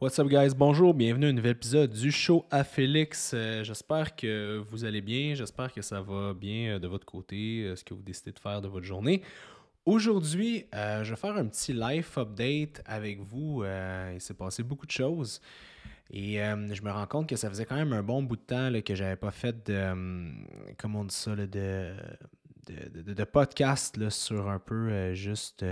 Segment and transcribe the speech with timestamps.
[0.00, 0.54] What's up, guys?
[0.56, 3.32] Bonjour, bienvenue à un nouvel épisode du show à Félix.
[3.34, 7.64] Euh, j'espère que vous allez bien, j'espère que ça va bien euh, de votre côté,
[7.64, 9.20] euh, ce que vous décidez de faire de votre journée.
[9.84, 13.62] Aujourd'hui, je vais faire un petit live update avec vous.
[14.14, 15.42] il s'est passé beaucoup de choses.
[16.10, 18.72] Et je me rends compte que ça faisait quand même un bon bout de temps
[18.80, 19.94] que j'avais pas fait de,
[20.78, 25.64] comment on dit ça, de, de, de, podcast sur un peu juste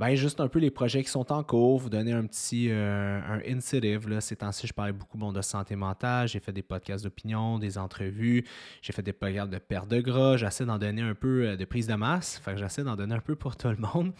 [0.00, 3.20] ben, juste un peu les projets qui sont en cours, vous donner un petit euh,
[3.20, 3.60] un.
[3.60, 8.46] Ces temps-ci, je parlais beaucoup de santé mentale, j'ai fait des podcasts d'opinion, des entrevues,
[8.80, 11.66] j'ai fait des podcasts de perte de gras, j'essaie d'en donner un peu euh, de
[11.66, 14.12] prise de masse, fait que j'essaie d'en donner un peu pour tout le monde.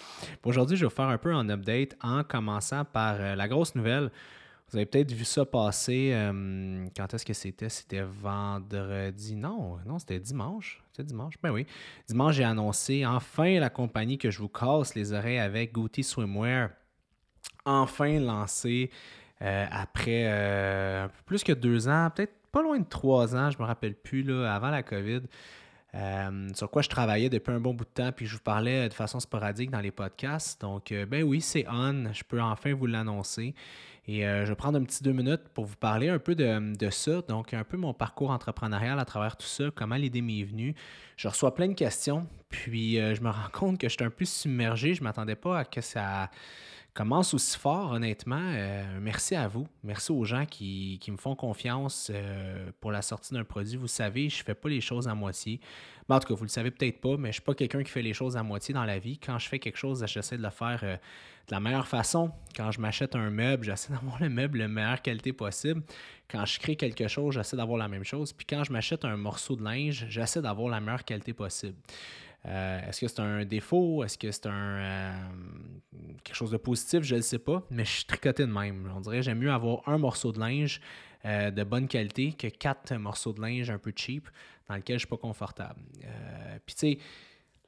[0.45, 3.74] Aujourd'hui, je vais vous faire un peu un update en commençant par euh, la grosse
[3.74, 4.10] nouvelle.
[4.70, 6.10] Vous avez peut-être vu ça passer.
[6.12, 7.70] Euh, quand est-ce que c'était?
[7.70, 9.34] C'était vendredi.
[9.34, 10.80] Non, non, c'était dimanche.
[11.02, 11.34] Dimanche.
[11.42, 11.66] Ben oui.
[12.09, 16.70] Dimanche, j'ai annoncé enfin la compagnie que je vous casse les oreilles avec, Goody Swimwear.
[17.64, 18.91] Enfin lancé
[19.42, 23.64] euh, après euh, plus que deux ans, peut-être pas loin de trois ans, je me
[23.64, 25.22] rappelle plus, là, avant la COVID.
[26.55, 28.94] sur quoi je travaillais depuis un bon bout de temps, puis je vous parlais de
[28.94, 30.60] façon sporadique dans les podcasts.
[30.60, 32.12] Donc, ben oui, c'est on.
[32.12, 33.55] Je peux enfin vous l'annoncer.
[34.11, 36.91] Et euh, je vais prendre un petit deux minutes pour vous parler un peu de,
[36.91, 40.75] ça, donc un peu mon parcours entrepreneurial à travers tout ça, comment l'idée m'est venue.
[41.16, 44.11] Je reçois plein de questions, puis euh, je me rends compte que je suis un
[44.11, 44.94] peu submergé.
[44.94, 46.28] Je ne m'attendais pas à que ça
[47.01, 48.43] commence aussi fort, honnêtement.
[48.43, 49.67] Euh, merci à vous.
[49.83, 52.12] Merci aux gens qui, me font confiance
[52.81, 53.77] pour la sortie d'un produit.
[53.77, 55.61] Vous savez, je ne fais pas les choses à moitié.
[56.11, 57.83] en tout cas, vous ne le savez peut-être pas, mais je ne suis pas quelqu'un
[57.83, 59.19] qui fait les choses à moitié dans la vie.
[59.19, 60.98] Quand je fais quelque chose, j'essaie de le faire
[61.51, 64.69] de la meilleure façon, quand je m'achète un meuble, j'essaie d'avoir le meuble de la
[64.69, 65.83] meilleure qualité possible.
[66.31, 68.33] Quand je crée quelque chose, j'essaie d'avoir la même chose.
[68.33, 71.77] Puis quand je m'achète un morceau de linge, j'essaie d'avoir la meilleure qualité possible.
[72.46, 74.02] Euh, est-ce que c'est un défaut?
[74.05, 75.12] Est-ce que c'est un euh,
[76.24, 77.02] quelque chose de positif?
[77.02, 78.91] Je ne sais pas, mais je suis tricoté de même.
[78.97, 80.80] On dirait que j'aime mieux avoir un morceau de linge
[81.27, 84.28] euh, de bonne qualité que quatre morceaux de linge un peu cheap
[84.69, 85.80] dans lequel je ne suis pas confortable.
[86.65, 86.98] Puis tu sais,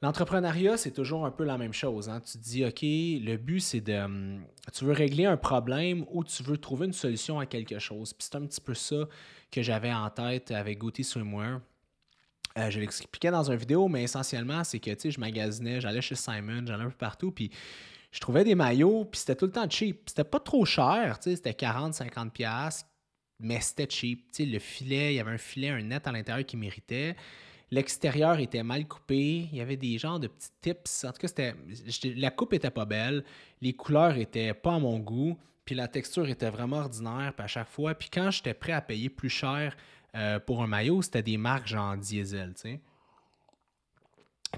[0.03, 2.09] L'entrepreneuriat, c'est toujours un peu la même chose.
[2.09, 2.19] Hein.
[2.19, 4.37] Tu te dis, OK, le but, c'est de.
[4.73, 8.11] Tu veux régler un problème ou tu veux trouver une solution à quelque chose.
[8.11, 9.07] Puis c'est un petit peu ça
[9.49, 11.61] que j'avais en tête avec Gauthier Swimwear.
[12.57, 16.63] Euh, je l'expliquais dans une vidéo, mais essentiellement, c'est que je magasinais, j'allais chez Simon,
[16.65, 17.49] j'allais un peu partout, puis
[18.11, 20.03] je trouvais des maillots, puis c'était tout le temps cheap.
[20.07, 22.85] C'était pas trop cher, tu sais, c'était 40-50$,
[23.39, 24.27] mais c'était cheap.
[24.37, 27.15] Le filet, il y avait un filet, un net à l'intérieur qui méritait.
[27.71, 29.49] L'extérieur était mal coupé.
[29.51, 31.05] Il y avait des genres de petits tips.
[31.05, 31.55] En tout cas, c'était,
[32.15, 33.23] la coupe était pas belle.
[33.61, 35.35] Les couleurs étaient pas à mon goût.
[35.65, 37.33] Puis la texture était vraiment ordinaire.
[37.35, 37.95] À chaque fois.
[37.95, 39.75] Puis quand j'étais prêt à payer plus cher
[40.15, 42.81] euh, pour un maillot, c'était des marques genre diesel, tu sais.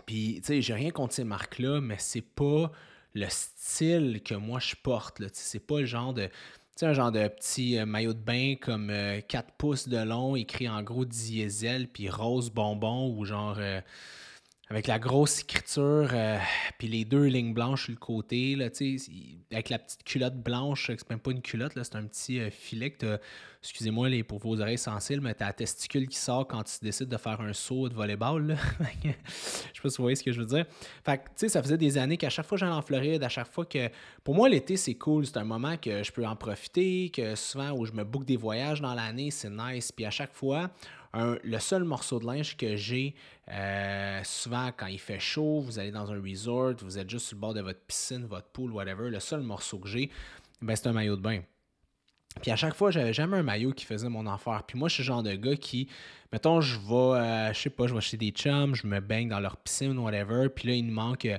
[0.05, 2.71] Puis, tu sais, j'ai rien contre ces marques-là, mais c'est pas
[3.13, 5.19] le style que moi je porte.
[5.19, 5.27] Là.
[5.31, 6.29] C'est pas le genre de
[6.75, 10.35] sais, un genre de petit euh, maillot de bain comme 4 euh, pouces de long,
[10.35, 13.57] écrit en gros diesel, puis rose bonbon, ou genre
[14.69, 16.09] avec la grosse écriture,
[16.77, 18.69] puis les deux lignes blanches sur le côté, là,
[19.51, 23.19] avec la petite culotte blanche, c'est même pas une culotte, c'est un petit filet que
[23.65, 27.09] excusez-moi les, pour vos oreilles sensibles, mais t'as la testicule qui sort quand tu décides
[27.09, 28.57] de faire un saut de volleyball.
[29.03, 30.65] Je sais pas si vous voyez ce que je veux dire.
[31.03, 33.51] Fait tu ça faisait des années qu'à chaque fois que j'allais en Floride, à chaque
[33.51, 33.89] fois que.
[34.23, 35.25] Pour moi, l'été, c'est cool.
[35.25, 38.37] C'est un moment que je peux en profiter, que souvent où je me boucle des
[38.37, 39.91] voyages dans l'année, c'est nice.
[39.91, 40.69] Puis à chaque fois,
[41.15, 43.15] le seul morceau de linge que j'ai,
[43.49, 47.37] euh, souvent quand il fait chaud, vous allez dans un resort, vous êtes juste sur
[47.37, 50.09] le bord de votre piscine, votre pool, whatever, le seul morceau que j'ai,
[50.61, 51.41] ben, c'est un maillot de bain.
[52.41, 54.63] Puis à chaque fois, j'avais jamais un maillot qui faisait mon affaire.
[54.67, 55.87] Puis moi, je suis le genre de gars qui,
[56.33, 59.29] mettons, je vais, euh, je sais pas, je vais chez des chums, je me baigne
[59.29, 60.49] dans leur piscine, whatever.
[60.49, 61.37] Puis là, il me manque, euh,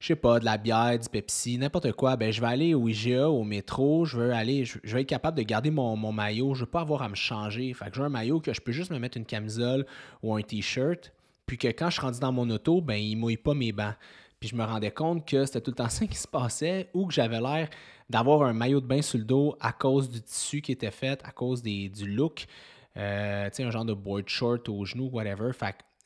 [0.00, 2.16] je sais pas, de la bière, du Pepsi, n'importe quoi.
[2.16, 5.36] Ben, je vais aller au IGA, au métro, je veux aller, je, vais être capable
[5.36, 6.54] de garder mon, maillot.
[6.54, 7.72] Je veux pas avoir à me changer.
[7.74, 9.86] Fait que j'ai un maillot que je peux juste me mettre une camisole
[10.22, 11.12] ou un t-shirt.
[11.46, 13.94] Puis que quand je suis rendu dans mon auto, ben, il mouille pas mes bancs.
[14.38, 17.06] Puis je me rendais compte que c'était tout le temps ça qui se passait ou
[17.06, 17.68] que j'avais l'air
[18.08, 21.20] d'avoir un maillot de bain sur le dos à cause du tissu qui était fait,
[21.24, 22.46] à cause des, du look.
[22.96, 25.52] Euh, tu sais, un genre de board short au genou, whatever.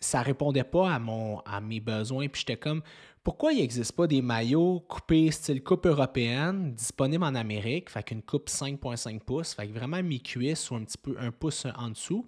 [0.02, 2.28] Ça répondait pas à, mon, à mes besoins.
[2.28, 2.82] Puis j'étais comme,
[3.22, 7.88] pourquoi il n'existe pas des maillots coupés style coupe européenne disponibles en Amérique?
[7.88, 9.54] Fait qu'une coupe 5.5 pouces.
[9.54, 12.26] Fait que vraiment mes cuisses ou un petit peu un pouce en dessous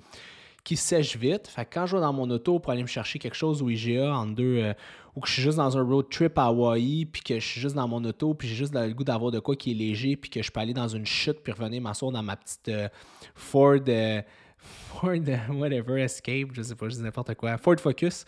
[0.64, 1.46] qui sèche vite.
[1.46, 3.68] Fait que quand je vais dans mon auto pour aller me chercher quelque chose au
[3.68, 4.72] IGA en deux, euh,
[5.14, 7.60] ou que je suis juste dans un road trip à Hawaii, puis que je suis
[7.60, 10.16] juste dans mon auto, puis j'ai juste le goût d'avoir de quoi qui est léger,
[10.16, 12.88] puis que je peux aller dans une chute, puis revenir m'asseoir dans ma petite euh,
[13.34, 14.22] Ford, euh,
[14.88, 15.18] Ford,
[15.50, 18.24] whatever, Escape, je sais pas, je dis n'importe quoi, Ford Focus,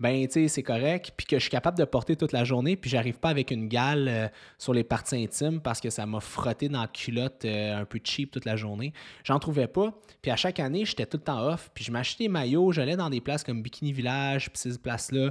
[0.00, 2.76] ben, tu sais, c'est correct, puis que je suis capable de porter toute la journée,
[2.76, 4.28] puis j'arrive pas avec une gale euh,
[4.58, 8.00] sur les parties intimes parce que ça m'a frotté dans la culotte euh, un peu
[8.02, 8.92] cheap toute la journée.
[9.24, 9.92] J'en trouvais pas,
[10.22, 12.96] puis à chaque année, j'étais tout le temps off, puis je m'achetais des maillots, j'allais
[12.96, 15.30] dans des places comme Bikini Village, puis ces places-là,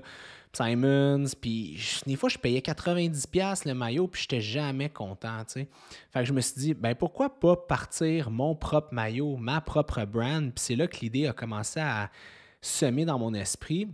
[0.55, 5.67] Simons, puis des fois, je payais 90$ le maillot, puis j'étais jamais content, tu sais.
[6.11, 10.05] Fait que je me suis dit, ben pourquoi pas partir mon propre maillot, ma propre
[10.05, 12.11] brand, puis c'est là que l'idée a commencé à
[12.61, 13.87] semer dans mon esprit.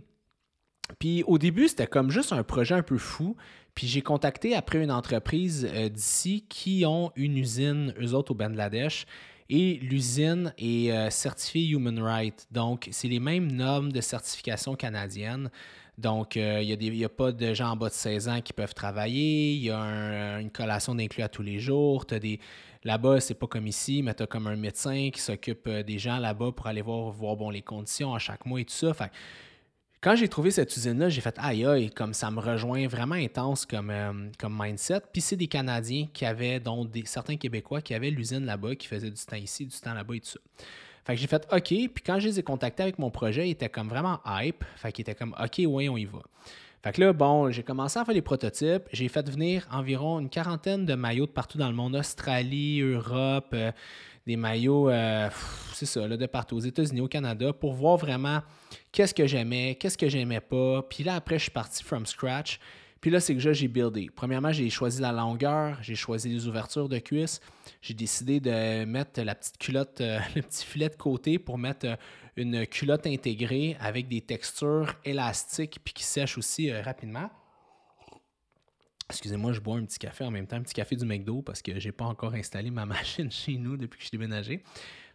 [0.98, 3.36] Puis au début, c'était comme juste un projet un peu fou.
[3.74, 8.34] Puis j'ai contacté après une entreprise euh, d'ici qui ont une usine, eux autres, au
[8.34, 9.06] Bangladesh.
[9.48, 12.46] Et l'usine est euh, certifiée Human Rights.
[12.50, 15.50] Donc, c'est les mêmes normes de certification canadienne.
[15.98, 18.74] Donc, euh, il n'y a, pas de gens en bas de 16 ans qui peuvent
[18.74, 19.52] travailler.
[19.54, 22.04] Il y a une collation d'inclus à tous les jours.
[22.06, 22.38] des...
[22.84, 26.18] Là-bas, c'est pas comme ici, mais tu as comme un médecin qui s'occupe des gens
[26.18, 28.92] là-bas pour aller voir, voir bon, les conditions à chaque mois et tout ça.
[30.00, 33.66] Quand j'ai trouvé cette usine-là, j'ai fait aïe aïe, comme ça me rejoint vraiment intense
[33.66, 35.00] comme, euh, comme mindset.
[35.12, 39.10] Puis c'est des Canadiens qui avaient, dont certains Québécois qui avaient l'usine là-bas, qui faisaient
[39.10, 40.40] du temps ici, du temps là-bas et tout ça.
[41.04, 43.52] Fait que j'ai fait OK, puis quand je les ai contactés avec mon projet, ils
[43.52, 44.64] étaient comme vraiment hype.
[44.76, 46.20] Fait qu'ils étaient comme OK, oui, on y va.
[46.82, 48.84] Fait que là, bon, j'ai commencé à faire les prototypes.
[48.92, 53.50] J'ai fait venir environ une quarantaine de maillots de partout dans le monde, Australie, Europe,
[53.52, 53.70] euh,
[54.30, 55.28] des maillots, euh,
[55.74, 58.42] c'est ça, là, de partout, aux États-Unis, au Canada, pour voir vraiment
[58.92, 60.82] qu'est-ce que j'aimais, qu'est-ce que j'aimais pas.
[60.88, 62.60] Puis là, après, je suis parti from scratch.
[63.00, 64.08] Puis là, c'est que j'ai buildé.
[64.14, 67.40] Premièrement, j'ai choisi la longueur, j'ai choisi les ouvertures de cuisse.
[67.82, 71.86] J'ai décidé de mettre la petite culotte, euh, le petit filet de côté pour mettre
[71.86, 71.96] euh,
[72.36, 77.30] une culotte intégrée avec des textures élastiques puis qui sèchent aussi rapidement.
[79.10, 81.62] Excusez-moi, je bois un petit café en même temps, un petit café du McDo parce
[81.62, 84.62] que j'ai pas encore installé ma machine chez nous depuis que je suis déménagé.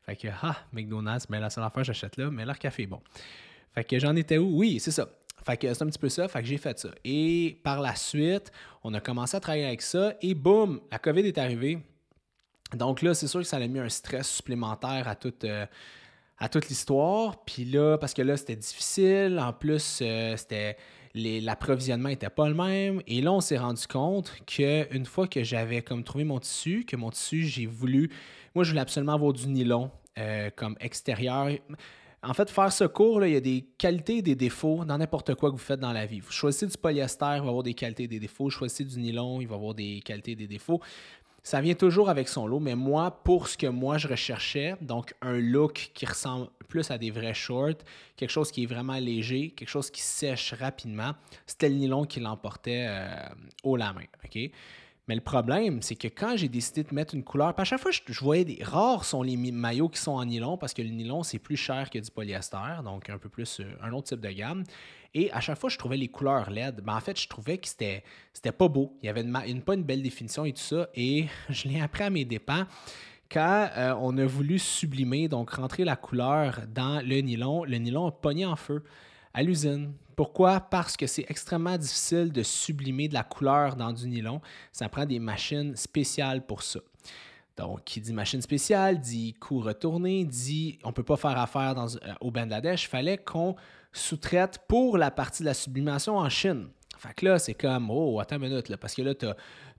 [0.05, 3.01] Fait que, ah, McDonald's, mais la seule affaire j'achète là, mais leur café est bon.
[3.73, 4.59] Fait que j'en étais où?
[4.59, 5.09] Oui, c'est ça.
[5.45, 6.27] Fait que c'est un petit peu ça.
[6.27, 6.89] Fait que j'ai fait ça.
[7.03, 8.51] Et par la suite,
[8.83, 11.79] on a commencé à travailler avec ça et boum, la COVID est arrivée.
[12.73, 15.65] Donc là, c'est sûr que ça a mis un stress supplémentaire à toute, euh,
[16.67, 17.43] l'histoire.
[17.45, 19.39] Puis là, parce que là, c'était difficile.
[19.39, 20.77] En plus, euh, c'était
[21.15, 23.01] l'approvisionnement n'était pas le même.
[23.07, 26.95] Et là, on s'est rendu compte qu'une fois que j'avais comme trouvé mon tissu, que
[26.95, 28.11] mon tissu, j'ai voulu.
[28.53, 31.49] Moi, je voulais absolument avoir du nylon euh, comme extérieur.
[32.21, 35.35] En fait, faire ce cours, il y a des qualités et des défauts dans n'importe
[35.35, 36.19] quoi que vous faites dans la vie.
[36.19, 38.49] Vous choisissez du polyester, il va avoir des qualités et des défauts.
[38.49, 40.81] Choisissez du nylon, il va avoir des qualités et des défauts.
[41.45, 45.13] Ça vient toujours avec son lot, mais moi, pour ce que moi je recherchais, donc
[45.21, 47.83] un look qui ressemble plus à des vrais shorts,
[48.15, 51.11] quelque chose qui est vraiment léger, quelque chose qui sèche rapidement,
[51.45, 53.29] c'était le nylon qui l'emportait euh,
[53.63, 54.05] haut la main.
[54.23, 54.39] OK?
[55.07, 57.91] Mais le problème, c'est que quand j'ai décidé de mettre une couleur, à chaque fois,
[57.91, 61.21] je, voyais des rares sont les maillots qui sont en nylon parce que le nylon,
[61.21, 64.31] c'est plus cher que du polyester, donc un peu plus euh, un autre type de
[64.31, 64.63] gamme.
[65.17, 66.81] Et à chaque fois, je trouvais les couleurs LED.
[66.81, 68.03] Ben, en fait, je trouvais que c'était,
[68.33, 68.97] c'était pas beau.
[69.01, 70.89] Il y avait une, pas une belle définition et tout ça.
[70.93, 72.67] Et je l'ai appris à mes dépens
[73.31, 77.63] quand euh, on a voulu sublimer, donc rentrer la couleur dans le nylon.
[77.63, 78.83] Le nylon a pogné en feu
[79.33, 79.93] à l'usine.
[80.17, 80.59] Pourquoi?
[80.59, 84.41] Parce que c'est extrêmement difficile de sublimer de la couleur dans du nylon.
[84.73, 86.81] Ça prend des machines spéciales pour ça.
[87.55, 91.73] Donc, qui dit machine spéciale, dit coût retourné, dit on ne peut pas faire affaire
[91.73, 92.83] dans, euh, au Bangladesh.
[92.83, 93.55] Il fallait qu'on
[93.95, 96.67] sous-traite pour la partie de la sublimation en Chine.
[96.97, 99.35] Fait que là, c'est comme, oh, attends une minute, là, parce que là, tu as,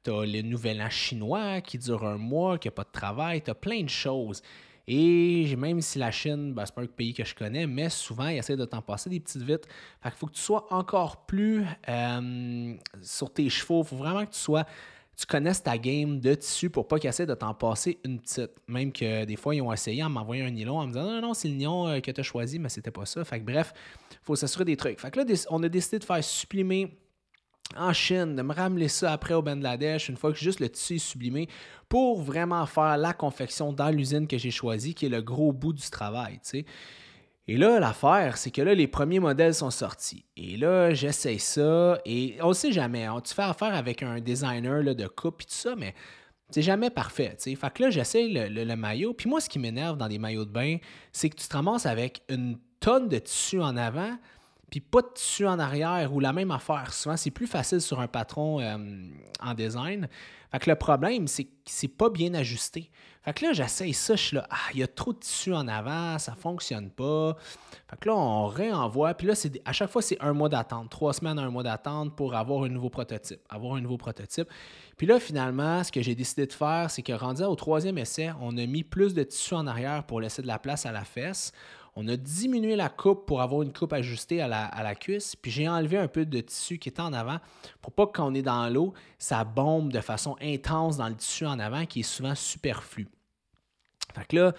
[0.06, 3.54] le nouvel an chinois qui dure un mois, qui n'a pas de travail, tu as
[3.54, 4.42] plein de choses.
[4.88, 8.28] Et même si la Chine, ben, c'est pas un pays que je connais, mais souvent,
[8.28, 9.66] ils essaient de t'en passer des petites vites.
[10.00, 13.82] Fait qu'il faut que tu sois encore plus euh, sur tes chevaux.
[13.82, 14.64] Il faut vraiment que tu sois
[15.16, 18.50] tu connaisses ta game de tissu pour pas essaient de t'en passer une petite.
[18.68, 21.20] Même que des fois, ils ont essayé en m'envoyer un nylon en me disant non,
[21.22, 23.24] non, c'est le nylon euh, que tu as choisi, mais c'était pas ça.
[23.24, 23.72] Fait que bref,
[24.22, 25.00] faut s'assurer des trucs.
[25.00, 26.98] Fait que là, on a décidé de faire sublimer
[27.76, 30.96] en Chine, de me ramener ça après au Bangladesh, une fois que juste le tissu
[30.96, 31.48] est sublimé,
[31.88, 35.72] pour vraiment faire la confection dans l'usine que j'ai choisie, qui est le gros bout
[35.72, 36.34] du travail.
[36.34, 36.66] Tu sais.
[37.48, 40.24] Et là, l'affaire, c'est que là, les premiers modèles sont sortis.
[40.36, 42.00] Et là, j'essaye ça.
[42.04, 43.04] Et on ne sait jamais.
[43.04, 43.20] Hein.
[43.24, 45.94] tu fais affaire avec un designer là, de coupe et tout ça, mais
[46.50, 47.34] c'est jamais parfait.
[47.36, 47.54] T'sais.
[47.54, 49.14] Fait que là, j'essaye le, maillot.
[49.14, 50.78] Puis moi, ce qui m'énerve dans des maillots de bain,
[51.12, 54.16] c'est que tu te ramasses avec une tonne de tissu en avant.
[54.70, 56.92] Puis pas de tissu en arrière ou la même affaire.
[56.92, 58.76] Souvent, c'est plus facile sur un patron euh,
[59.40, 60.08] en design.
[60.50, 62.90] Fait que le problème, c'est que c'est pas bien ajusté.
[63.22, 65.52] Fait que là, j'essaye ça, je suis là, ah, il y a trop de tissu
[65.52, 67.36] en avant, ça fonctionne pas.
[67.90, 70.90] Fait que là, on réenvoie, puis là, c'est, à chaque fois, c'est un mois d'attente,
[70.90, 74.48] trois semaines, un mois d'attente pour avoir un nouveau prototype, avoir un nouveau prototype.
[74.96, 78.30] Puis là, finalement, ce que j'ai décidé de faire, c'est que rendu au troisième essai,
[78.40, 81.04] on a mis plus de tissu en arrière pour laisser de la place à la
[81.04, 81.52] fesse.
[81.98, 85.34] On a diminué la coupe pour avoir une coupe ajustée à la, cuisse.
[85.34, 87.38] Puis j'ai enlevé un peu de tissu qui était en avant
[87.80, 91.14] pour pas que quand on est dans l'eau, ça bombe de façon intense dans le
[91.14, 93.08] tissu en avant qui est souvent superflu.
[94.14, 94.52] Fait que là,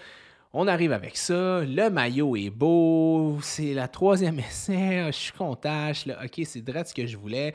[0.52, 1.60] on arrive avec ça.
[1.60, 3.38] Le maillot est beau.
[3.40, 5.04] C'est la troisième essai.
[5.06, 5.92] Je suis content.
[5.92, 7.54] OK, c'est direct ce que je voulais.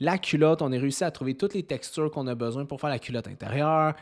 [0.00, 2.90] La culotte, on a réussi à trouver toutes les textures qu'on a besoin pour faire
[2.90, 3.94] la culotte intérieure.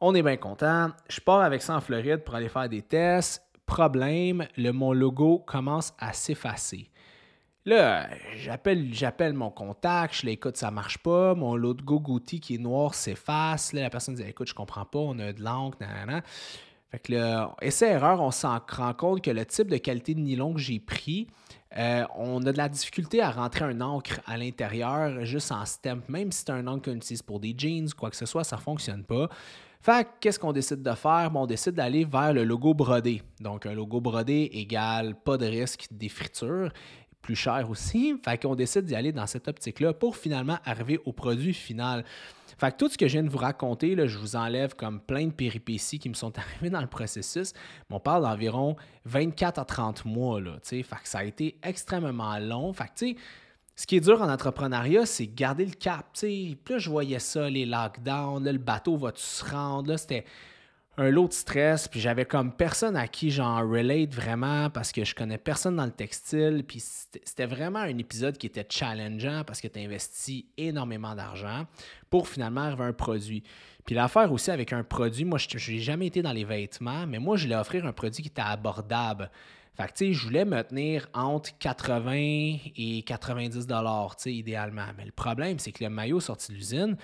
[0.00, 0.92] On est bien content.
[1.10, 5.42] Je pars avec ça en Floride pour aller faire des tests problème, le, mon logo
[5.46, 6.90] commence à s'effacer.
[7.64, 11.34] Là, j'appelle, mon contact, je l'écoute, ça marche pas.
[11.34, 13.72] Mon logo Gouti qui est noir s'efface.
[13.72, 16.22] Là, la personne dit Écoute, je comprends pas, on a de l'encre, nanana.
[16.90, 20.52] Fait que le essai-erreur, on s'en rend compte que le type de qualité de nylon
[20.52, 21.28] que j'ai pris,
[21.78, 26.02] euh, on a de la difficulté à rentrer un encre à l'intérieur juste en stamp.
[26.08, 28.56] Même si c'est un encre qu'on utilise pour des jeans, quoi que ce soit, ça
[28.56, 29.30] ne fonctionne pas.
[29.82, 31.30] Fait qu'est-ce qu'on décide de faire?
[31.34, 33.20] on décide d'aller vers le logo brodé.
[33.40, 36.70] Donc, un logo brodé égale pas de risque d'écriture,
[37.20, 38.14] plus cher aussi.
[38.24, 42.04] Fait qu'on décide d'y aller dans cette optique-là pour finalement arriver au produit final.
[42.58, 45.00] Fait que tout ce que je viens de vous raconter, là, je vous enlève comme
[45.00, 47.52] plein de péripéties qui me sont arrivées dans le processus.
[47.90, 50.40] on parle d'environ 24 à 30 mois.
[50.40, 52.72] Là, fait que ça a été extrêmement long.
[52.72, 53.20] Fait que,
[53.74, 56.06] ce qui est dur en entrepreneuriat, c'est garder le cap.
[56.12, 59.88] Puis là, je voyais ça, les lockdowns, le bateau va-tu se rendre?
[59.90, 60.24] Là, c'était
[60.98, 61.88] un lot de stress.
[61.88, 65.86] Puis j'avais comme personne à qui j'en relate vraiment parce que je connais personne dans
[65.86, 66.64] le textile.
[66.66, 71.66] Puis c'était vraiment un épisode qui était challengeant parce que tu investis énormément d'argent
[72.10, 73.42] pour finalement arriver à un produit.
[73.86, 77.18] Puis l'affaire aussi avec un produit, moi, je n'ai jamais été dans les vêtements, mais
[77.18, 79.30] moi, je voulais offrir un produit qui était abordable.
[79.74, 82.12] Fait que, tu sais, je voulais me tenir entre 80
[82.76, 84.86] et 90 dollars, tu sais, idéalement.
[84.98, 86.96] Mais le problème, c'est que le maillot sorti de l'usine,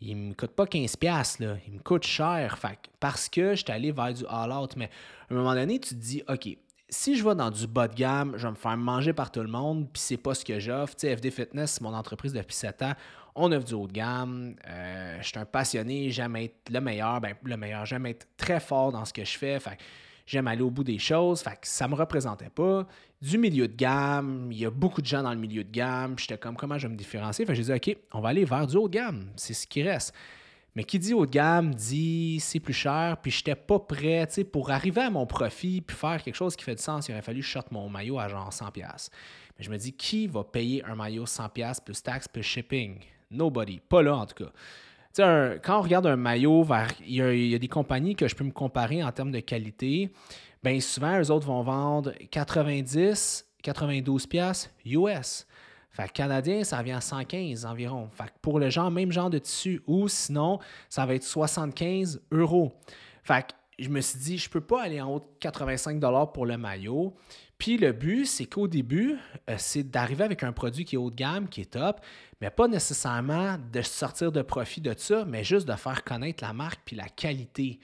[0.00, 2.58] il me coûte pas 15 pièces là, il me coûte cher.
[2.58, 4.74] Fait parce que je suis allé vers du all-out.
[4.76, 4.90] Mais
[5.28, 6.56] à un moment donné, tu te dis, OK,
[6.88, 9.40] si je vais dans du bas de gamme, je vais me faire manger par tout
[9.40, 10.94] le monde, puis c'est pas ce que j'offre.
[10.96, 12.92] Tu sais, FD Fitness, c'est mon entreprise depuis 7 ans.
[13.34, 14.56] On offre du haut de gamme.
[14.66, 17.20] Euh, je suis un passionné, j'aime être le meilleur.
[17.20, 19.60] Ben, le meilleur, j'aime être très fort dans ce que je fais.
[19.60, 19.76] Fait
[20.28, 21.40] j'aime aller au bout des choses.
[21.40, 22.86] Fait que ça me représentait pas.
[23.20, 26.18] Du milieu de gamme, il y a beaucoup de gens dans le milieu de gamme.
[26.18, 27.46] J'étais comme, comment je vais me différencier?
[27.46, 29.30] Fait que j'ai OK, on va aller vers du haut de gamme.
[29.36, 30.14] C'est ce qui reste.
[30.76, 34.28] Mais qui dit haut de gamme dit c'est plus cher, puis je n'étais pas prêt,
[34.52, 37.22] pour arriver à mon profit, puis faire quelque chose qui fait du sens, il aurait
[37.22, 39.08] fallu que je mon maillot à genre 100$.
[39.58, 42.98] Mais je me dis, qui va payer un maillot 100$ plus taxes plus shipping?
[43.30, 43.80] Nobody.
[43.80, 44.52] Pas là, en tout cas
[45.16, 46.66] quand on regarde un maillot,
[47.06, 50.12] il, y a, des compagnies que je peux me comparer en termes de qualité.
[50.62, 55.46] Bien souvent, eux autres vont vendre 90, 92 pièces US.
[55.90, 58.08] Fait canadien, ça revient à 115 environ.
[58.12, 62.72] Fait pour le genre, même genre de tissu, ou sinon, ça va être 75 euros.
[63.24, 63.46] Fait
[63.78, 66.00] je me suis dit, je peux pas aller en haut de 85
[66.32, 67.14] pour le maillot.
[67.58, 69.16] Puis le but, c'est qu'au début,
[69.50, 72.00] euh, c'est d'arriver avec un produit qui est haut de gamme, qui est top,
[72.40, 76.52] mais pas nécessairement de sortir de profit de ça, mais juste de faire connaître la
[76.52, 77.80] marque puis la qualité.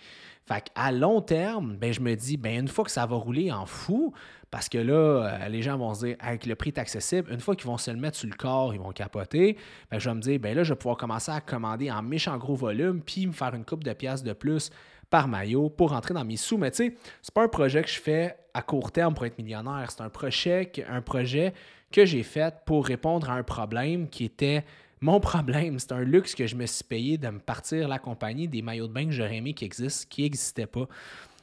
[0.46, 3.50] Fait à long terme, ben, je me dis, ben, une fois que ça va rouler
[3.50, 4.12] en fou,
[4.52, 7.40] parce que là, euh, les gens vont se dire, avec le prix est accessible, une
[7.40, 9.56] fois qu'ils vont se le mettre sur le corps, ils vont capoter.
[9.90, 12.36] Ben, je vais me dire, ben là, je vais pouvoir commencer à commander en méchant
[12.38, 14.70] gros volume, puis me faire une coupe de pièces de plus
[15.10, 16.58] par maillot pour rentrer dans mes sous.
[16.58, 19.36] Mais tu sais, c'est pas un projet que je fais à court terme pour être
[19.36, 19.90] millionnaire.
[19.90, 21.52] C'est un projet, un projet
[21.92, 24.64] que j'ai fait pour répondre à un problème qui était
[25.00, 25.78] mon problème.
[25.78, 28.88] C'est un luxe que je me suis payé de me partir la compagnie des maillots
[28.88, 30.86] de bain que j'aurais aimé qui existent, qui n'existaient pas.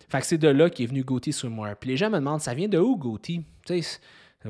[0.09, 1.75] Fait que c'est de là qu'est venu Gauthier Swimwear.
[1.77, 3.45] Puis les gens me demandent, ça vient de où Gauthier?
[3.65, 3.81] Sais,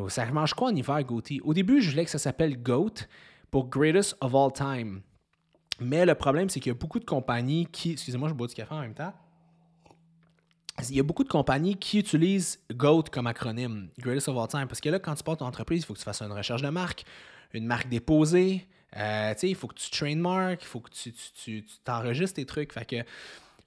[0.07, 1.41] ça mange quoi en hiver Gauthier?
[1.43, 3.05] Au début, je voulais que ça s'appelle Goat
[3.51, 5.01] pour Greatest of All Time.
[5.79, 7.91] Mais le problème, c'est qu'il y a beaucoup de compagnies qui.
[7.91, 9.13] Excusez-moi, je bois du café en même temps.
[10.79, 14.67] Il y a beaucoup de compagnies qui utilisent GOAT comme acronyme, Greatest of All Time.
[14.67, 16.61] Parce que là, quand tu portes ton entreprise, il faut que tu fasses une recherche
[16.61, 17.05] de marque,
[17.53, 18.67] une marque déposée.
[18.97, 22.73] Euh, il faut que tu trademark, il faut que tu, tu, t'enregistres tes trucs.
[22.73, 23.03] Fait que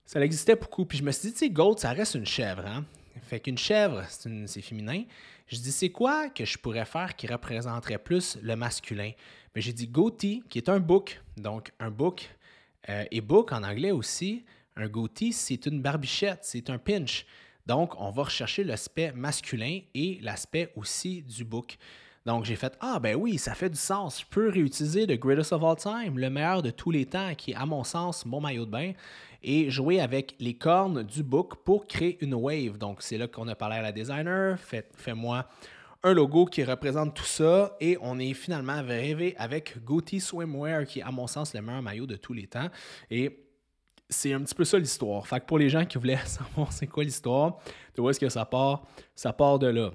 [0.04, 0.84] ça existait beaucoup.
[0.84, 2.66] Puis je me suis dit, tu sais, GOAT, ça reste une chèvre.
[2.66, 2.84] Hein?
[3.22, 5.04] Fait qu'une chèvre, c'est féminin.
[5.46, 9.12] Je dis, c'est quoi que je pourrais faire qui représenterait plus le masculin?
[9.54, 11.20] Mais j'ai dit goatee, qui est un book.
[11.36, 12.28] Donc, un book
[12.88, 14.44] euh, et book en anglais aussi.
[14.76, 17.26] Un goatee, c'est une barbichette, c'est un pinch.
[17.66, 21.78] Donc, on va rechercher l'aspect masculin et l'aspect aussi du book.
[22.26, 24.20] Donc, j'ai fait Ah, ben oui, ça fait du sens.
[24.20, 27.52] Je peux réutiliser le Greatest of All Time, le meilleur de tous les temps, qui
[27.52, 28.92] est, à mon sens, mon maillot de bain,
[29.42, 32.78] et jouer avec les cornes du book pour créer une wave.
[32.78, 34.58] Donc, c'est là qu'on a parlé à la designer.
[34.58, 35.46] Fais-moi
[36.02, 40.98] un logo qui représente tout ça et on est finalement arrivé avec Goatee Swimwear qui
[41.00, 42.68] est à mon sens le meilleur maillot de tous les temps
[43.10, 43.43] et
[44.14, 45.26] c'est un petit peu ça l'histoire.
[45.26, 47.58] Fait que pour les gens qui voulaient savoir c'est quoi l'histoire,
[47.94, 49.90] de où est-ce que ça part, ça part de là?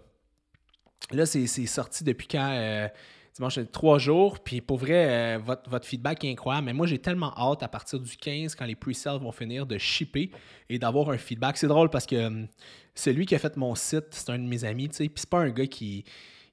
[1.11, 2.88] Là, c'est sorti depuis quand euh,
[3.33, 4.39] dimanche, trois jours.
[4.39, 6.65] Puis pour vrai, euh, votre, feedback est incroyable.
[6.65, 9.77] Mais moi, j'ai tellement hâte à partir du 15, quand les pre-sales vont finir, de
[9.77, 10.29] shipper
[10.69, 11.57] et d'avoir un feedback.
[11.57, 12.45] C'est drôle parce que euh,
[12.93, 14.89] celui qui a fait mon site, c'est un de mes amis.
[14.89, 16.03] Puis c'est pas un gars qui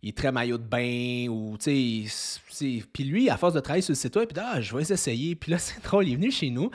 [0.02, 4.14] est très maillot de bain ou puis lui à force de travailler sur le site
[4.14, 6.70] web puis ah je vais essayer puis là c'est drôle il est venu chez nous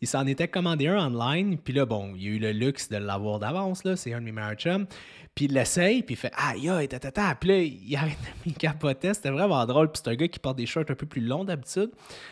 [0.00, 2.96] il s'en était commandé un online puis là bon il a eu le luxe de
[2.96, 4.86] l'avoir d'avance là c'est un de mes meilleurs chums
[5.36, 7.34] puis il l'essaye, puis il fait Aïe, aïe, tata.
[7.34, 9.12] Puis là, il arrête de capoter.
[9.12, 9.92] C'était vraiment drôle.
[9.92, 11.90] Puis c'est un gars qui porte des shorts un peu plus longs d'habitude,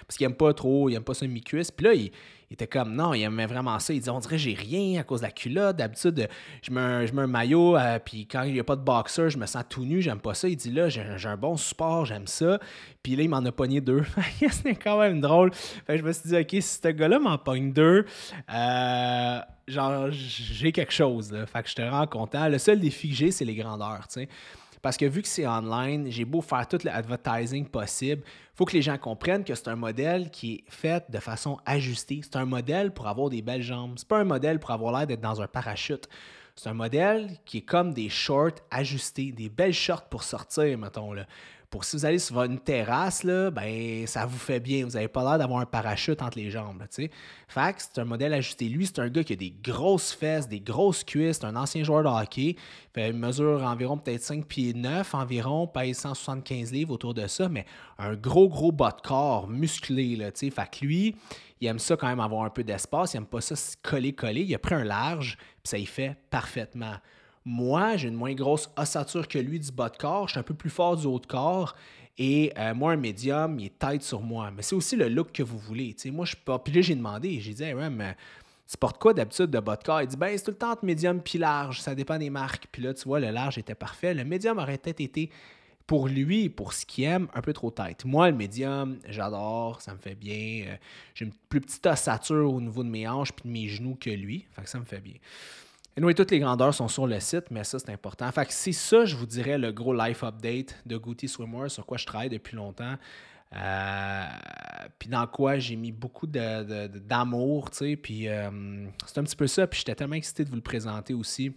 [0.09, 1.71] parce qu'il aime pas trop, il aime pas ça mi-cuisse.
[1.71, 2.11] Puis là, il,
[2.50, 3.92] était comme non, il aimait vraiment ça.
[3.92, 5.76] Il dit on dirait j'ai rien à cause de la culotte.
[5.76, 6.28] D'habitude,
[6.62, 9.38] je mets un, un maillot, euh, puis quand il n'y a pas de boxer, je
[9.38, 10.48] me sens tout nu, j'aime pas ça.
[10.48, 12.58] Il dit là, j'ai un bon support, j'aime ça.
[13.04, 14.02] Puis là, il m'en a pogné deux.
[14.50, 15.52] C'était quand même drôle.
[15.52, 18.06] Fait je me suis dit, OK, si ce gars-là m'en pogne deux,
[18.52, 21.30] euh, genre, j'ai quelque chose.
[21.30, 21.44] Là.
[21.44, 22.48] Fait que je te rends content.
[22.48, 24.26] Le seul défi que j'ai, c'est les grandeurs, tu.
[24.85, 28.75] Parce que vu que c'est online, j'ai beau faire tout l'advertising possible, il faut que
[28.75, 32.21] les gens comprennent que c'est un modèle qui est fait de façon ajustée.
[32.23, 33.95] C'est un modèle pour avoir des belles jambes.
[33.97, 36.07] C'est pas un modèle pour avoir l'air d'être dans un parachute.
[36.55, 41.14] C'est un modèle qui est comme des shorts ajustés, des belles shorts pour sortir, mettons.
[41.14, 41.25] Là
[41.75, 44.85] pour si vous allez sur une terrasse, là, ben, ça vous fait bien.
[44.85, 46.85] Vous n'avez pas l'air d'avoir un parachute entre les jambes.
[46.88, 47.11] Fait que
[47.78, 48.69] c'est un modèle ajusté.
[48.69, 51.38] Lui, c'est un gars qui a des grosses fesses, des grosses cuisses.
[51.40, 52.54] C'est un ancien joueur de hockey.
[52.97, 57.66] Il mesure environ peut-être 5 pieds 9 environ, pèse 175 livres autour de ça, mais
[57.99, 60.14] un gros, gros bas de corps musclé.
[60.14, 61.16] Là, fait que lui,
[61.61, 63.14] il aime ça quand même avoir un peu d'espace.
[63.14, 64.43] Il aime pas ça coller-coller.
[64.43, 66.95] Il a pris un large, puis ça y fait parfaitement.
[67.44, 70.28] Moi, j'ai une moins grosse ossature que lui du bas de corps.
[70.28, 71.74] Je suis un peu plus fort du haut de corps.
[72.16, 74.50] Et euh, moi, un médium, il est tête sur moi.
[74.50, 75.94] Mais c'est aussi le look que vous voulez.
[76.06, 76.58] moi, je suis.
[76.64, 78.16] Puis là, j'ai demandé, j'ai dit, ouais, mais
[78.70, 80.00] tu portes quoi d'habitude de bas de corps?
[80.00, 81.80] Il dit, ben, c'est tout le temps entre médium puis large.
[81.80, 82.66] Ça dépend des marques.
[82.72, 84.14] Puis là, tu vois, le large était parfait.
[84.14, 85.28] Le médium aurait peut-être été,
[85.86, 88.06] pour lui, pour ce qu'il aime, un peu trop tête.
[88.06, 90.64] Moi, le médium, j'adore, ça me fait bien.
[90.68, 90.76] Euh,
[91.14, 94.08] j'ai une plus petite ossature au niveau de mes hanches puis de mes genoux que
[94.08, 94.46] lui.
[94.52, 95.16] Fait ça me fait bien.
[95.96, 98.30] Et nous, toutes les grandeurs sont sur le site, mais ça, c'est important.
[98.32, 101.87] Fait que c'est ça, je vous dirais, le gros life update de Goody Swimwear, sur
[101.87, 102.96] quoi je travaille depuis longtemps.
[103.54, 104.24] Euh,
[104.98, 107.96] puis dans quoi j'ai mis beaucoup d'amour, tu sais.
[107.96, 109.66] Puis euh, c'est un petit peu ça.
[109.68, 111.52] Puis j'étais tellement excité de vous le présenter aussi.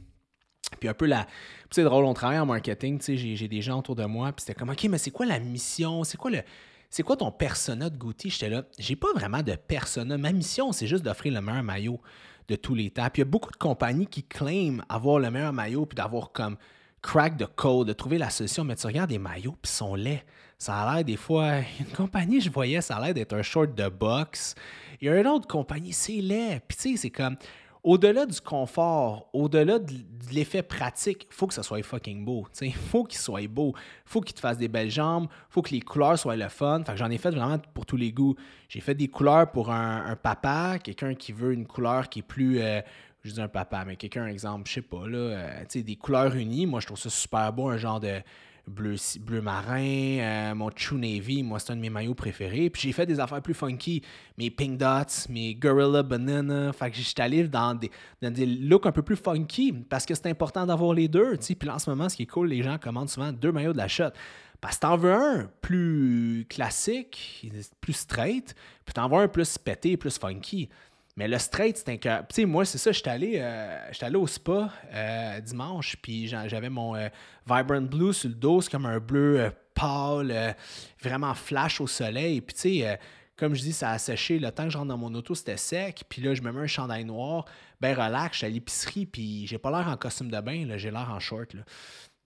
[0.79, 1.25] Puis un peu la.
[1.71, 4.31] c'est drôle, on travaille en marketing, tu sais, j'ai des gens autour de moi.
[4.33, 6.03] Puis c'était comme, OK, mais c'est quoi la mission?
[6.03, 6.41] C'est quoi le.
[6.89, 8.29] C'est quoi ton persona de Goody?
[8.29, 8.63] J'étais là.
[8.77, 10.17] J'ai pas vraiment de persona.
[10.17, 11.99] Ma mission, c'est juste d'offrir le meilleur maillot
[12.47, 13.07] de tous les temps.
[13.11, 16.31] Puis il y a beaucoup de compagnies qui claiment avoir le meilleur maillot, puis d'avoir
[16.31, 16.57] comme
[17.01, 18.63] crack the code, de trouver la solution.
[18.63, 20.23] Mais tu regardes des maillots, puis sont laids.
[20.57, 23.75] Ça a l'air des fois, une compagnie, je voyais, ça a l'air d'être un short
[23.75, 24.55] de box.
[25.01, 26.61] Il y a une autre compagnie, c'est laid.
[26.67, 27.37] Puis tu sais, c'est comme,
[27.87, 29.93] au-delà du confort, au-delà de,
[30.33, 32.45] l'effet pratique, faut que ça soit fucking beau.
[32.59, 33.73] Il faut qu'il soit beau.
[34.03, 35.27] faut qu'il te fasse des belles jambes.
[35.49, 36.83] faut que les couleurs soient le fun.
[36.85, 38.35] Fait j'en ai fait vraiment pour tous les goûts.
[38.67, 42.59] J'ai fait des couleurs pour un, papa, quelqu'un qui veut une couleur qui est plus.
[42.59, 42.81] Euh,
[43.23, 46.65] je dis un papa, mais quelqu'un, exemple, je sais pas, là, euh, des couleurs unies.
[46.65, 48.19] Moi, je trouve ça super beau, un genre de
[48.67, 52.69] bleu, bleu marin, euh, mon True Navy, moi, c'est un de mes maillots préférés.
[52.69, 54.01] Puis j'ai fait des affaires plus funky,
[54.37, 56.73] mes Pink Dots, mes Gorilla Banana.
[56.73, 57.89] Fait que j'étais allé dans des,
[58.21, 61.37] dans des looks un peu plus funky parce que c'est important d'avoir les deux.
[61.37, 63.73] Puis là, en ce moment, ce qui est cool, les gens commandent souvent deux maillots
[63.73, 64.11] de la shot.
[64.59, 67.47] Parce que t'en veux un plus classique,
[67.79, 70.69] plus straight, puis t'en veux un plus pété, plus funky.
[71.17, 72.19] Mais le straight, c'était que.
[72.19, 76.69] Tu sais, moi, c'est ça, j'étais allé, euh, allé au spa euh, dimanche, puis j'avais
[76.69, 77.09] mon euh,
[77.47, 80.55] Vibrant Blue sur le dos, c'est comme un bleu pâle,
[81.01, 82.41] vraiment flash au soleil.
[82.41, 82.99] Puis, tu sais,
[83.35, 84.37] comme je dis, ça a séché.
[84.37, 86.03] Le temps que je rentre dans mon auto, c'était sec.
[86.07, 87.45] Puis là, je me mets un chandail noir,
[87.81, 90.91] ben relax, je suis à l'épicerie, puis j'ai pas l'air en costume de bain, j'ai
[90.91, 91.53] l'air en short.
[91.55, 91.61] Là.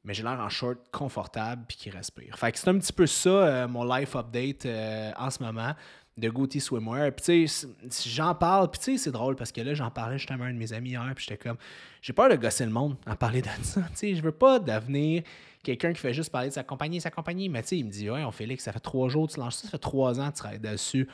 [0.03, 2.37] Mais j'ai l'air en short confortable puis qui respire.
[2.37, 4.65] Fait que c'est un petit peu ça, mon life update
[5.17, 5.75] en ce moment
[6.17, 7.11] de Goatee Swimwear.
[7.11, 7.67] Puis tu sais,
[8.09, 10.53] j'en parle, puis tu sais, c'est drôle parce que là, j'en parlais justement à un
[10.53, 11.57] de mes amis hier, puis j'étais comme,
[12.01, 13.81] j'ai peur de gosser le monde en parler de ça.
[13.81, 15.23] Tu sais, je veux pas devenir
[15.63, 17.91] quelqu'un qui fait juste parler de sa compagnie, sa compagnie, mais tu sais, il me
[17.91, 20.19] dit, ouais, on Félix, ça fait trois jours que tu lances ça, ça fait trois
[20.19, 21.07] ans que tu travailles dessus.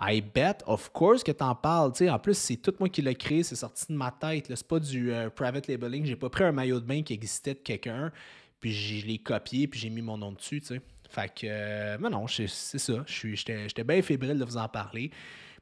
[0.00, 1.92] I bet, of course, que tu en parles.
[1.94, 4.46] sais, en plus, c'est tout moi qui l'ai créé, c'est sorti de ma tête.
[4.48, 6.04] C'est pas du euh, private labeling.
[6.06, 8.12] J'ai pas pris un maillot de bain qui existait de quelqu'un,
[8.60, 10.80] puis je l'ai copié, puis j'ai mis mon nom dessus, tu sais.
[11.08, 13.04] Fait que, euh, mais non, c'est ça.
[13.06, 15.10] J'étais bien fébrile de vous en parler.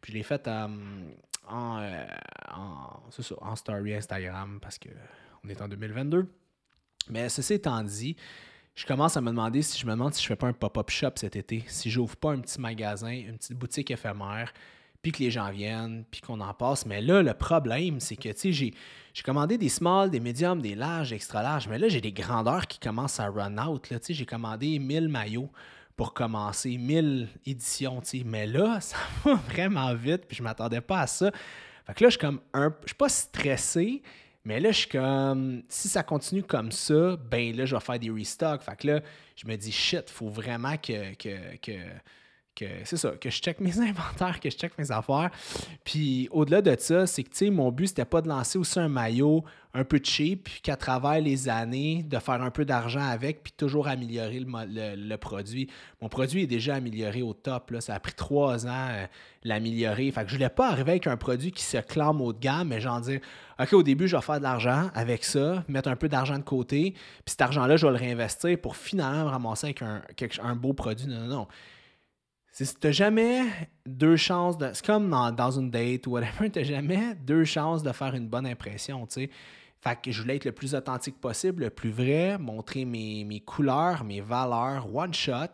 [0.00, 0.68] Puis je l'ai fait euh,
[1.48, 1.80] en,
[3.40, 6.28] en story Instagram parce qu'on est en 2022.
[7.08, 8.16] Mais ceci étant dit,
[8.74, 10.90] je commence à me demander si je me demande si je fais pas un pop-up
[10.90, 14.52] shop cet été, si j'ouvre pas un petit magasin, une petite boutique éphémère,
[15.06, 16.84] puis que les gens viennent, puis qu'on en passe.
[16.84, 18.74] Mais là, le problème, c'est que, tu j'ai,
[19.24, 22.80] commandé des small, des mediums, des larges, extra larges, mais là, j'ai des grandeurs qui
[22.80, 23.86] commencent à run out.
[23.88, 25.48] Tu sais, j'ai commandé 1000 maillots
[25.94, 28.02] pour commencer, 1000 éditions.
[28.24, 31.30] Mais là, ça va vraiment vite, puis je m'attendais pas à ça.
[31.86, 32.74] Fait que là, je suis comme un...
[32.82, 34.02] Je suis pas stressé,
[34.44, 38.00] mais là, je suis comme, si ça continue comme ça, ben là, je vais faire
[38.00, 38.62] des restocks.
[38.62, 39.00] Fait que là,
[39.36, 41.78] je me dis, shit, faut vraiment que, que
[42.56, 45.30] que c'est ça, que je check mes inventaires, que je check mes affaires.
[45.84, 48.78] Puis au-delà de ça, c'est que tu sais, mon but, c'était pas de lancer aussi
[48.80, 49.44] un maillot
[49.76, 53.52] un peu cheap, puis qu'à travers les années, de faire un peu d'argent avec, puis
[53.54, 55.68] toujours améliorer le, produit.
[56.00, 57.72] Mon produit est déjà amélioré au top.
[57.72, 57.82] Là.
[57.82, 59.06] Ça a pris trois ans euh,
[59.44, 60.10] l'améliorer.
[60.10, 62.68] Fait que je voulais pas arriver avec un produit qui se clame haut de gamme,
[62.68, 63.20] mais genre dire
[63.60, 66.44] OK, au début, je vais faire de l'argent avec ça, mettre un peu d'argent de
[66.44, 70.02] côté, puis cet argent-là, je vais le réinvestir pour finalement me ramasser avec un,
[70.42, 71.06] un beau produit.
[71.06, 71.48] Non, non, non
[72.64, 73.44] tu jamais
[73.84, 74.70] deux chances de.
[74.72, 78.46] C'est comme dans, une date ou whatever, tu jamais deux chances de faire une bonne
[78.46, 79.30] impression, tu sais.
[79.80, 84.04] Fait que je voulais être le plus authentique possible, le plus vrai, montrer mes, couleurs,
[84.04, 85.52] mes valeurs, one shot.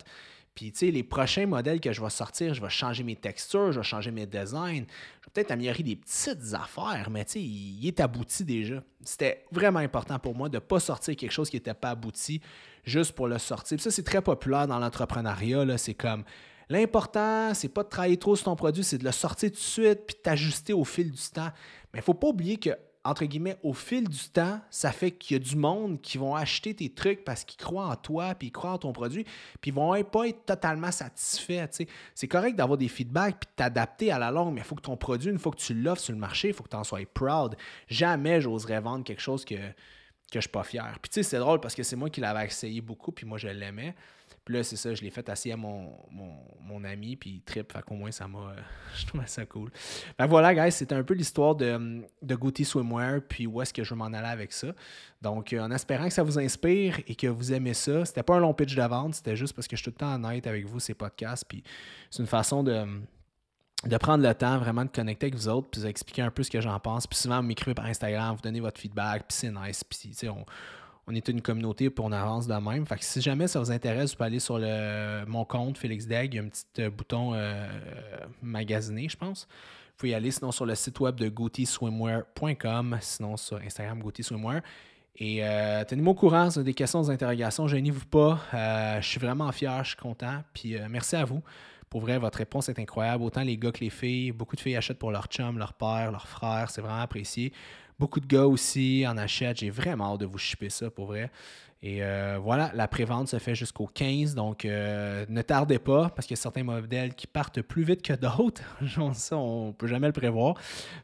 [0.55, 3.73] Puis, tu sais, les prochains modèles que je vais sortir, je vais changer mes textures,
[3.73, 4.85] je vais changer mes designs.
[4.85, 8.83] Je vais peut-être améliorer des petites affaires, mais tu sais, il, est abouti déjà.
[9.03, 12.41] C'était vraiment important pour moi de ne pas sortir quelque chose qui n'était pas abouti
[12.85, 13.81] juste pour le sortir.
[13.81, 15.79] Ça, c'est très populaire dans l'entrepreneuriat.
[15.79, 16.25] C'est comme
[16.69, 19.61] L'important, c'est pas de travailler trop sur ton produit, c'est de le sortir tout de
[19.61, 21.51] suite puis t'ajuster au fil du temps.
[21.93, 22.71] Mais il ne faut pas oublier que,
[23.05, 26.37] entre guillemets, au fil du temps, ça fait qu'il y a du monde qui vont
[26.37, 29.25] acheter tes trucs parce qu'ils croient en toi puis ils croient en ton produit
[29.61, 31.67] puis ils vont pas être totalement satisfaits.
[32.15, 34.97] C'est correct d'avoir des feedbacks puis t'adapter à la longue, mais il faut que ton
[34.97, 37.01] produit, une fois que tu l'offres sur le marché, il faut que tu en sois
[37.13, 37.57] proud.
[37.89, 39.57] Jamais j'oserais vendre quelque chose que,
[40.33, 40.99] que je suis pas fier.
[41.01, 43.39] Puis tu sais, c'est drôle parce que c'est moi qui l'avais essayé beaucoup puis moi
[43.39, 43.95] je l'aimais.
[44.45, 47.73] Puis là, c'est ça, je l'ai fait assis à mon, mon, ami, puis trip.
[47.73, 48.57] Fait qu'au moins, ça m'a.
[48.97, 49.71] je trouvais ça cool.
[49.73, 53.85] Fait voilà, guys, c'était un peu l'histoire de, de Goody Swimwear, puis où est-ce que
[53.85, 54.69] je vais m'en aller avec ça.
[55.21, 58.35] Donc, euh, en espérant que ça vous inspire et que vous aimez ça, c'était pas
[58.35, 60.49] un long pitch de vente, c'était juste parce que je suis tout le temps honnête
[60.49, 61.63] avec vous, ces podcasts, puis
[62.11, 62.85] c'est une façon de
[63.85, 66.51] de prendre le temps vraiment de connecter avec vous autres, puis d'expliquer un peu ce
[66.51, 67.07] que j'en pense.
[67.07, 69.83] Puis souvent, vous m'écrivez par Instagram, vous donnez votre feedback, puis c'est nice.
[69.85, 70.45] Puis, on,
[71.07, 72.87] on est une communauté puis on avance de même.
[72.87, 76.05] Fait que si jamais ça vous intéresse, vous pouvez aller sur le, mon compte Félix
[76.05, 77.67] il y a un petit euh, bouton euh,
[78.41, 79.49] magasiné, je pense.
[79.51, 84.63] Vous pouvez y aller sinon sur le site web de gootyswimwear.com, sinon sur Instagram gootyswimwear.
[85.17, 88.41] Et euh, tenez-moi au courant si vous avez des questions, des interrogations, gênez-vous pas.
[89.01, 90.43] je suis vraiment fier, je suis content.
[90.55, 91.43] Puis merci à vous.
[91.93, 93.23] Pour vrai, votre réponse est incroyable.
[93.23, 94.33] Autant les gars que les filles.
[94.33, 96.71] Beaucoup de filles achètent pour leur chum, leur père, leur frère.
[96.71, 97.53] C'est vraiment apprécié.
[97.99, 99.59] Beaucoup de gars aussi en achètent.
[99.59, 101.31] J'ai vraiment hâte de vous shipper ça pour vrai.
[101.83, 104.35] Et euh, voilà, la prévente se fait jusqu'au 15.
[104.35, 108.01] Donc, euh, ne tardez pas parce qu'il y a certains modèles qui partent plus vite
[108.01, 108.63] que d'autres.
[109.13, 110.55] ça, on ne peut jamais le prévoir.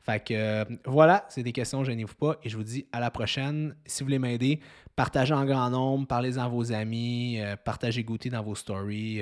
[0.00, 2.36] Fait que euh, voilà, c'est des questions, gênez-vous pas.
[2.44, 3.76] Et je vous dis à la prochaine.
[3.84, 4.60] Si vous voulez m'aider,
[4.96, 9.20] partagez en grand nombre, parlez-en à vos amis, partagez goûter dans vos stories,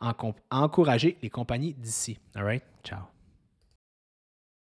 [0.00, 2.18] encouragez les compagnies d'ici.
[2.34, 2.62] All right?
[2.82, 3.15] Ciao.